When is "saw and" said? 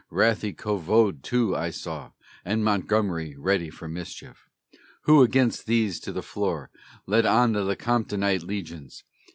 1.69-2.65